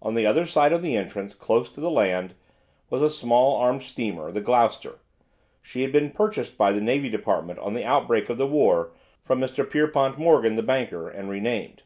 [0.00, 2.32] On the other side of the entrance, close in to the land,
[2.88, 5.00] was a small armed steamer, the "Gloucester."
[5.60, 8.92] She had been purchased by the Navy Department on the outbreak of the war
[9.22, 9.68] from Mr.
[9.68, 11.82] Pierpont Morgan, the banker, and renamed.